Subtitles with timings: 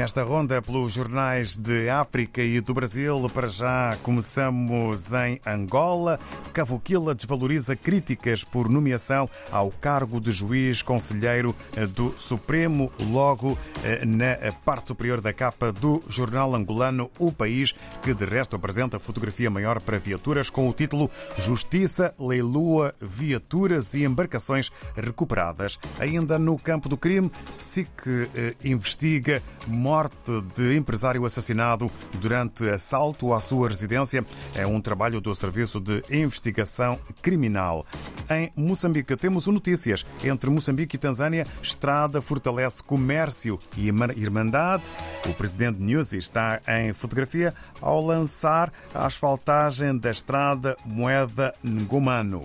[0.00, 6.18] Nesta ronda pelos jornais de África e do Brasil, para já começamos em Angola.
[6.54, 11.54] Cavoquila desvaloriza críticas por nomeação ao cargo de juiz conselheiro
[11.94, 18.14] do Supremo, logo eh, na parte superior da capa do jornal angolano O País, que
[18.14, 24.72] de resto apresenta fotografia maior para viaturas com o título Justiça leilua viaturas e embarcações
[24.96, 25.78] recuperadas.
[25.98, 27.90] Ainda no campo do crime, SIC
[28.34, 29.42] eh, investiga
[29.90, 31.90] morte de empresário assassinado
[32.20, 34.24] durante assalto à sua residência.
[34.54, 37.84] É um trabalho do Serviço de Investigação Criminal.
[38.30, 40.06] Em Moçambique, temos notícias.
[40.22, 44.88] Entre Moçambique e Tanzânia, estrada fortalece comércio e irmandade.
[45.28, 52.44] O presidente Nyusi está em fotografia ao lançar a asfaltagem da estrada Moeda Ngomano.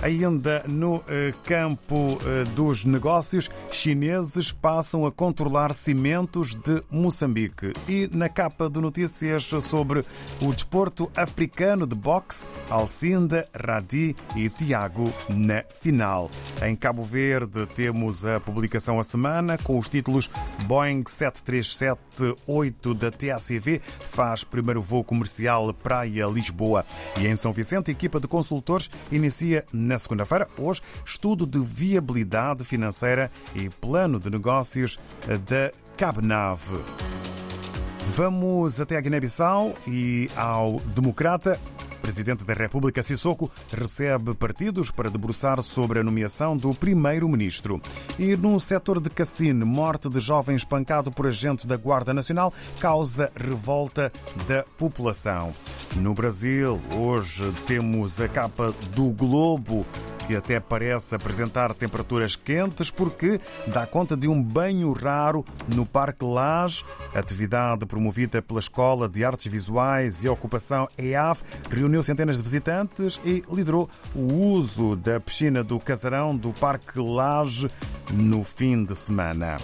[0.00, 7.72] Ainda no eh, campo eh, dos negócios, chineses passam a controlar cimentos de Moçambique.
[7.88, 10.04] E na capa de notícias sobre
[10.40, 16.30] o desporto africano de boxe, Alcinda, Radi e Tiago na final.
[16.64, 20.30] Em Cabo Verde temos a publicação a semana com os títulos
[20.66, 26.86] Boeing 737-8 da TACV faz primeiro voo comercial Praia-Lisboa.
[27.20, 32.64] E em São Vicente, a equipa de consultores inicia na segunda-feira, hoje, estudo de viabilidade
[32.64, 36.78] financeira e plano de negócios da Cabnave.
[38.14, 41.58] Vamos até a Guiné-Bissau e ao Democrata
[42.08, 47.82] Presidente da República, Sissoko, recebe partidos para debruçar sobre a nomeação do primeiro-ministro.
[48.18, 52.50] E no setor de Cassine, morte de jovem espancado por agentes da Guarda Nacional
[52.80, 54.10] causa revolta
[54.46, 55.52] da população.
[55.96, 59.84] No Brasil, hoje temos a capa do Globo
[60.28, 65.42] que até parece apresentar temperaturas quentes porque dá conta de um banho raro
[65.74, 66.84] no Parque Lage.
[67.14, 71.40] Atividade promovida pela Escola de Artes Visuais e Ocupação EAV
[71.70, 77.70] reuniu centenas de visitantes e liderou o uso da piscina do Casarão do Parque Lage
[78.12, 79.56] no fim de semana.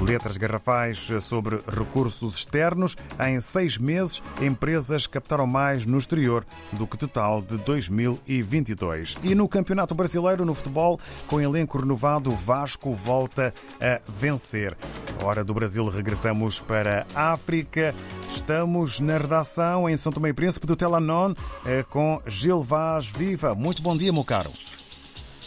[0.00, 2.96] Letras garrafais sobre recursos externos.
[3.20, 9.16] Em seis meses, empresas captaram mais no exterior do que total de 2022.
[9.22, 14.76] E no Campeonato Brasileiro, no futebol, com elenco renovado, Vasco volta a vencer.
[15.22, 17.94] Hora do Brasil, regressamos para a África.
[18.28, 21.34] Estamos na redação em São Tomé e Príncipe do Telanon
[21.64, 23.54] eh, com Gil Vaz Viva.
[23.54, 24.50] Muito bom dia, meu caro.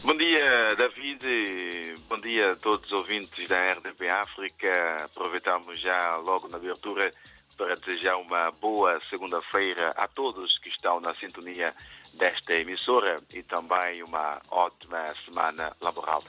[0.03, 1.95] Bom dia, David.
[2.07, 5.05] Bom dia a todos os ouvintes da RDP África.
[5.05, 7.11] Aproveitamos já logo na abertura
[7.57, 11.73] para desejar uma boa segunda-feira a todos que estão na sintonia
[12.13, 16.23] desta emissora e também uma ótima semana laboral.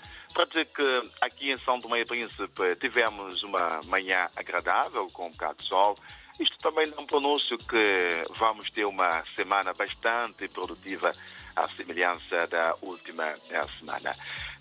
[0.47, 5.59] Dizer que aqui em São Tomé e Príncipe tivemos uma manhã agradável, com um bocado
[5.59, 5.97] de sol,
[6.38, 11.10] isto também dá um pronúncio que vamos ter uma semana bastante produtiva,
[11.56, 14.15] à semelhança da última eh, semana.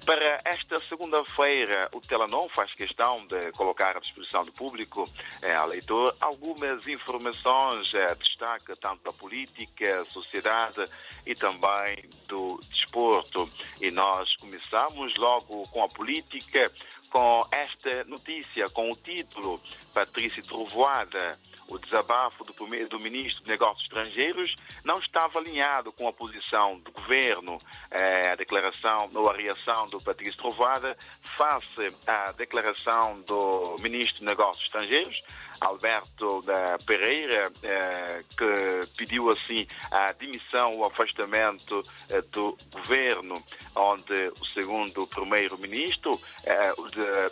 [0.04, 5.08] Para esta segunda-feira, o Telanon faz questão de colocar à disposição do público,
[5.44, 10.84] eh, ao leitor, algumas informações, eh, destaque tanto da política, sociedade
[11.26, 13.48] e também do desporto.
[13.80, 16.72] E nós começamos logo com a política,
[17.10, 19.62] com esta notícia, com o título
[19.94, 26.14] Patrícia Trovoada o desabafo do, do, ministro de Negócios Estrangeiros não estava alinhado com a
[26.14, 27.60] posição do governo.
[27.92, 30.98] É, a declaração ou a reação do Patrício Trovada
[31.38, 35.22] face à declaração do ministro de Negócios Estrangeiros,
[35.60, 43.44] Alberto da Pereira, eh, que pediu assim a demissão, o afastamento eh, do governo,
[43.76, 46.74] onde, segundo o primeiro-ministro, eh,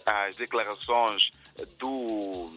[0.05, 1.29] as declarações
[1.79, 2.49] do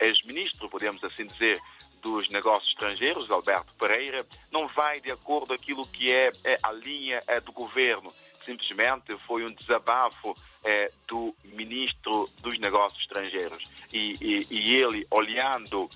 [0.00, 1.60] ex-ministro, podemos assim dizer,
[2.02, 6.72] dos negócios estrangeiros, Alberto Pereira, não vai de acordo com aquilo que é, é a
[6.72, 8.12] linha do governo.
[8.44, 10.34] Simplesmente foi um desabafo
[11.08, 13.64] do ministro dos negócios estrangeiros.
[13.90, 15.88] E, e, e ele, olhando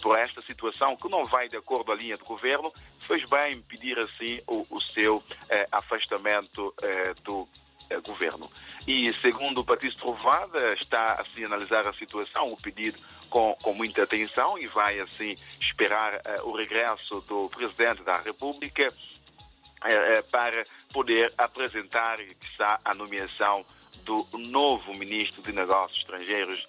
[0.00, 2.72] por esta situação que não vai de acordo com a linha do governo,
[3.06, 7.48] fez bem pedir assim o, o seu é, afastamento é, do
[7.90, 8.48] eh, governo.
[8.86, 12.96] E, segundo o Patrício Trovada, está assim a analisar a situação, o pedido
[13.28, 18.88] com, com muita atenção e vai assim esperar uh, o regresso do Presidente da República
[18.88, 23.64] uh, para poder apresentar, está a nomeação
[24.04, 26.66] do novo Ministro de Negócios Estrangeiros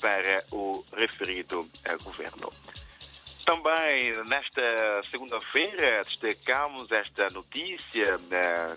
[0.00, 1.68] para o referido
[2.04, 2.52] governo.
[3.46, 8.76] Também nesta segunda-feira destacamos esta notícia né,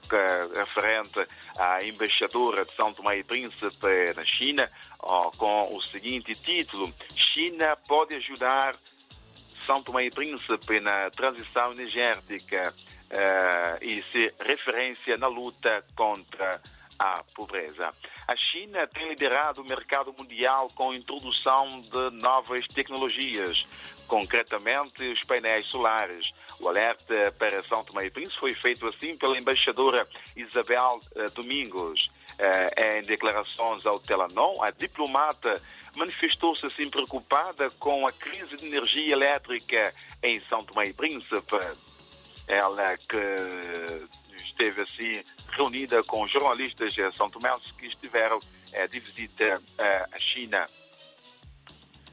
[0.54, 1.28] referente
[1.58, 4.70] à embaixadora de São Tomé e Príncipe na China,
[5.38, 8.76] com o seguinte título: China pode ajudar
[9.66, 12.72] São Tomé e Príncipe na transição energética
[13.10, 16.62] uh, e se referência na luta contra
[17.00, 17.94] a pobreza.
[18.28, 23.66] A China tem liderado o mercado mundial com a introdução de novas tecnologias,
[24.08, 26.30] concretamente os painéis solares.
[26.60, 30.06] O alerta para São Tomé e Príncipe foi feito assim pela embaixadora
[30.36, 32.12] Isabel uh, Domingos.
[32.40, 35.62] Uh, em declarações ao Telanon, a diplomata
[35.96, 39.94] manifestou-se assim preocupada com a crise de energia elétrica
[40.24, 41.58] em São Tomé e Príncipe.
[42.48, 44.08] Ela que
[44.44, 48.40] esteve assim reunida com jornalistas são tomenses que estiveram
[48.72, 50.68] eh, de visita eh, à China.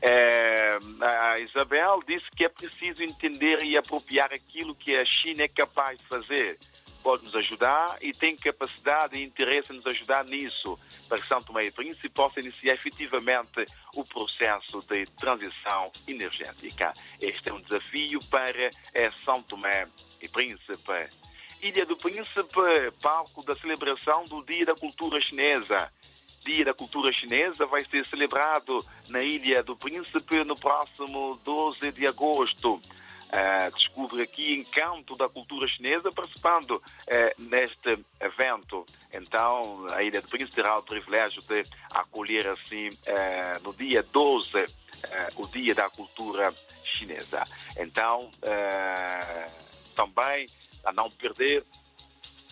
[0.01, 5.49] Eh, a Isabel disse que é preciso entender e apropriar aquilo que a China é
[5.49, 6.59] capaz de fazer.
[7.03, 10.79] Pode nos ajudar e tem capacidade e interesse em nos ajudar nisso,
[11.09, 13.65] para que São Tomé e Príncipe possa iniciar efetivamente
[13.95, 16.93] o processo de transição energética.
[17.21, 18.71] Este é um desafio para
[19.25, 19.87] São Tomé
[20.21, 21.11] e Príncipe.
[21.63, 25.91] Ilha do Príncipe, palco da celebração do Dia da Cultura Chinesa.
[26.45, 32.07] Dia da Cultura Chinesa vai ser celebrado na Ilha do Príncipe no próximo 12 de
[32.07, 32.81] agosto.
[33.27, 36.83] Uh, descobre aqui encanto da cultura chinesa participando uh,
[37.43, 38.87] neste evento.
[39.13, 44.47] Então, a Ilha do Príncipe terá o privilégio de acolher assim uh, no dia 12
[45.37, 46.53] o Dia da Cultura
[46.85, 47.43] Chinesa.
[47.77, 48.31] Então,
[49.97, 50.47] também
[50.85, 51.65] a não perder,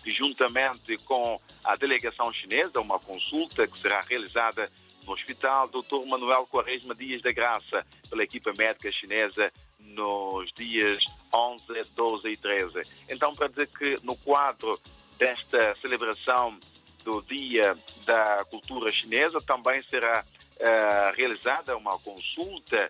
[0.05, 4.69] juntamente com a delegação chinesa, uma consulta que será realizada
[5.05, 6.05] no Hospital Dr.
[6.05, 11.01] Manuel Quaresma Dias da Graça, pela equipa médica chinesa, nos dias
[11.33, 11.63] 11,
[11.95, 12.81] 12 e 13.
[13.09, 14.79] Então, para dizer que no quadro
[15.17, 16.59] desta celebração
[17.03, 22.89] do Dia da Cultura Chinesa, também será uh, realizada uma consulta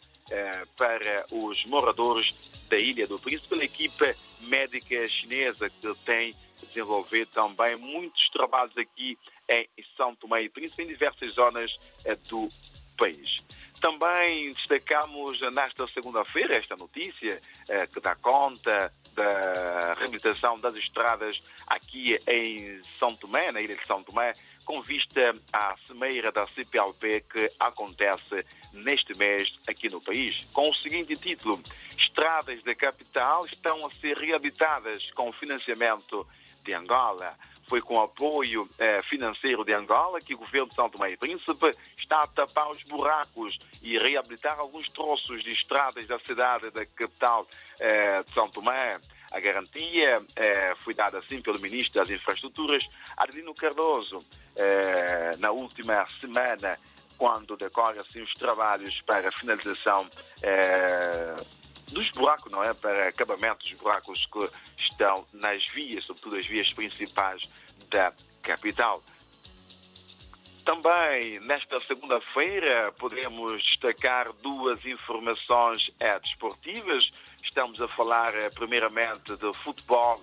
[0.76, 2.34] para os moradores
[2.70, 3.50] da Ilha do Príncipe.
[3.50, 9.18] Pela equipa médica chinesa que tem desenvolvido também muitos trabalhos aqui
[9.50, 11.72] em São Tomé e Príncipe, em diversas zonas
[12.04, 12.50] eh, do
[12.96, 13.40] país.
[13.82, 17.40] Também destacamos nesta segunda-feira esta notícia
[17.70, 23.86] eh, que dá conta da reabilitação das estradas aqui em São Tomé, na ilha de
[23.86, 24.34] São Tomé,
[24.66, 30.76] com vista à cimeira da CPLP que acontece neste mês aqui no país, com o
[30.76, 31.62] seguinte título:
[31.98, 36.28] Estradas da capital estão a ser reabilitadas com financiamento
[36.64, 37.38] de Angola.
[37.68, 41.76] Foi com apoio eh, financeiro de Angola que o governo de São Tomé e Príncipe
[41.98, 47.48] está a tapar os buracos e reabilitar alguns troços de estradas da cidade da capital
[47.80, 49.00] eh, de São Tomé.
[49.32, 52.86] A garantia eh, foi dada assim pelo Ministro das Infraestruturas,
[53.18, 54.24] Adelino Cardoso,
[54.56, 56.78] eh, na última semana,
[57.18, 60.08] quando decorre assim os trabalhos para a finalização
[60.42, 61.36] eh,
[61.92, 62.74] dos buracos, não é?
[62.74, 64.50] Para acabamento dos buracos que
[64.84, 67.42] estão nas vias, sobretudo as vias principais
[67.90, 69.04] da capital.
[70.66, 77.12] Também nesta segunda-feira podemos destacar duas informações é, desportivas.
[77.44, 80.20] Estamos a falar eh, primeiramente de futebol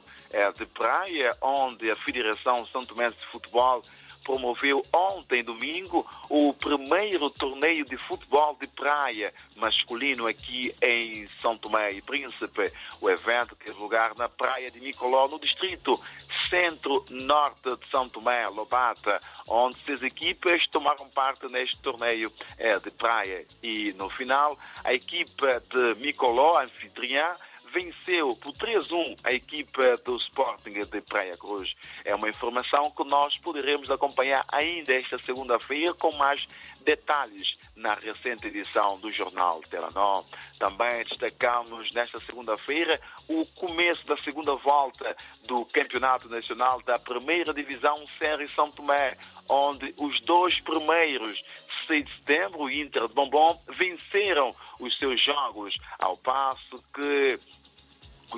[0.59, 3.83] de praia, onde a Federação São Tomé de Futebol
[4.23, 11.93] promoveu ontem, domingo, o primeiro torneio de futebol de praia masculino aqui em São Tomé
[11.93, 12.73] e Príncipe.
[13.01, 16.01] O evento teve lugar na praia de Nicoló, no distrito
[16.49, 23.45] centro-norte de São Tomé, Lobata, onde seis equipas tomaram parte neste torneio eh, de praia.
[23.63, 27.35] E no final, a equipa de Micoló, anfitriã,
[27.73, 31.73] venceu por 3-1 a equipa do Sporting de Praia Cruz.
[32.05, 36.47] É uma informação que nós poderemos acompanhar ainda esta segunda-feira com mais
[36.83, 40.25] detalhes na recente edição do jornal Telenor.
[40.59, 48.05] Também destacamos nesta segunda-feira o começo da segunda volta do Campeonato Nacional da Primeira Divisão
[48.19, 49.17] Série São Tomé,
[49.49, 51.41] onde os dois primeiros
[51.87, 57.39] 6 de setembro, o Inter de Bombom, venceram os seus jogos, ao passo que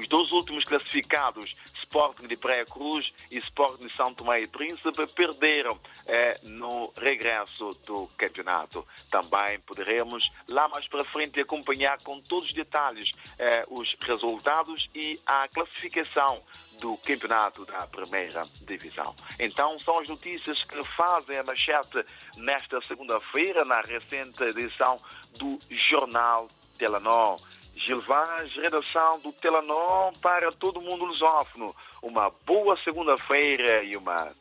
[0.00, 5.06] os dois últimos classificados, Sporting de Praia Cruz e Sporting de São Tomé e Príncipe,
[5.08, 8.86] perderam eh, no regresso do campeonato.
[9.10, 15.20] Também poderemos, lá mais para frente, acompanhar com todos os detalhes eh, os resultados e
[15.26, 16.42] a classificação
[16.80, 19.14] do campeonato da primeira divisão.
[19.38, 22.04] Então, são as notícias que fazem a manchete
[22.36, 25.00] nesta segunda-feira, na recente edição
[25.38, 25.58] do
[25.88, 26.48] Jornal
[26.78, 27.40] Telenor
[27.76, 31.74] Gilvaz, redação do Telanon para todo mundo lusófono.
[32.02, 34.32] Uma boa segunda-feira e uma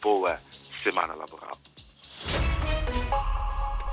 [0.00, 0.40] boa
[0.82, 1.56] semana laboral.